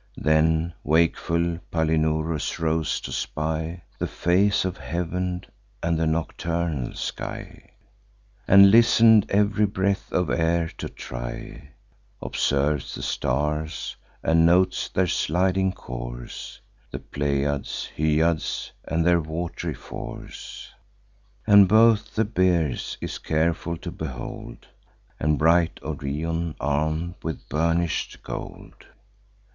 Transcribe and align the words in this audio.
Then 0.17 0.73
wakeful 0.83 1.59
Palinurus 1.69 2.59
rose, 2.59 2.99
to 3.01 3.11
spy 3.11 3.83
The 3.99 4.07
face 4.07 4.65
of 4.65 4.77
heav'n, 4.77 5.43
and 5.83 5.99
the 5.99 6.07
nocturnal 6.07 6.95
sky; 6.95 7.69
And 8.47 8.71
listen'd 8.71 9.29
ev'ry 9.29 9.67
breath 9.67 10.11
of 10.11 10.31
air 10.31 10.71
to 10.79 10.89
try; 10.89 11.73
Observes 12.19 12.95
the 12.95 13.03
stars, 13.03 13.95
and 14.23 14.43
notes 14.43 14.89
their 14.89 15.05
sliding 15.05 15.71
course, 15.71 16.59
The 16.89 16.97
Pleiads, 16.97 17.91
Hyads, 17.95 18.71
and 18.87 19.05
their 19.05 19.21
wat'ry 19.21 19.75
force; 19.75 20.69
And 21.45 21.67
both 21.67 22.15
the 22.15 22.25
Bears 22.25 22.97
is 23.01 23.19
careful 23.19 23.77
to 23.77 23.91
behold, 23.91 24.65
And 25.19 25.37
bright 25.37 25.79
Orion, 25.83 26.55
arm'd 26.59 27.13
with 27.23 27.47
burnish'd 27.49 28.23
gold. 28.23 28.85